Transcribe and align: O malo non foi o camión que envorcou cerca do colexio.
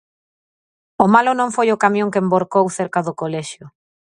O 1.03 1.05
malo 1.15 1.31
non 1.39 1.53
foi 1.55 1.67
o 1.71 1.81
camión 1.83 2.11
que 2.13 2.21
envorcou 2.23 2.65
cerca 2.77 2.99
do 3.07 3.17
colexio. 3.21 3.65